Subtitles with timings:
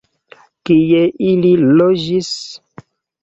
[0.69, 1.01] Kie
[1.31, 1.51] ili
[1.81, 2.31] loĝis?